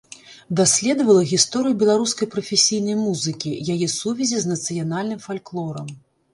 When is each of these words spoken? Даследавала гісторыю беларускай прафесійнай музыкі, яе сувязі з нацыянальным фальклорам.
Даследавала 0.59 1.21
гісторыю 1.31 1.73
беларускай 1.83 2.31
прафесійнай 2.33 2.97
музыкі, 3.05 3.55
яе 3.77 3.93
сувязі 3.99 4.35
з 4.47 4.55
нацыянальным 4.57 5.19
фальклорам. 5.31 5.97